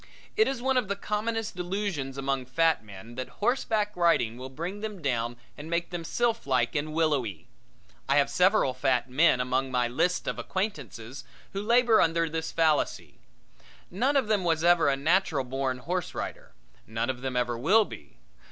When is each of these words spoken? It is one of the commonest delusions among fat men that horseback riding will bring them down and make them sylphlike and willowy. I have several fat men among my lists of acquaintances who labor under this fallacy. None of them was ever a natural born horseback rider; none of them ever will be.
It 0.35 0.47
is 0.47 0.63
one 0.63 0.77
of 0.77 0.87
the 0.87 0.95
commonest 0.95 1.55
delusions 1.55 2.17
among 2.17 2.47
fat 2.47 2.83
men 2.83 3.13
that 3.13 3.29
horseback 3.37 3.95
riding 3.95 4.35
will 4.35 4.49
bring 4.49 4.79
them 4.79 4.99
down 4.99 5.37
and 5.55 5.69
make 5.69 5.91
them 5.91 6.03
sylphlike 6.03 6.73
and 6.73 6.91
willowy. 6.95 7.47
I 8.09 8.15
have 8.17 8.27
several 8.31 8.73
fat 8.73 9.11
men 9.11 9.39
among 9.39 9.69
my 9.69 9.87
lists 9.87 10.25
of 10.27 10.39
acquaintances 10.39 11.23
who 11.53 11.61
labor 11.61 12.01
under 12.01 12.27
this 12.27 12.51
fallacy. 12.51 13.19
None 13.91 14.15
of 14.17 14.27
them 14.27 14.43
was 14.43 14.63
ever 14.63 14.89
a 14.89 14.97
natural 14.97 15.43
born 15.43 15.77
horseback 15.77 16.19
rider; 16.19 16.53
none 16.87 17.11
of 17.11 17.21
them 17.21 17.35
ever 17.35 17.55
will 17.55 17.85
be. 17.85 18.17